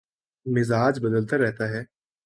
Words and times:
مزاج 0.45 0.99
بدلتا 0.99 1.37
رہتا 1.37 1.69
ہے 1.69 1.83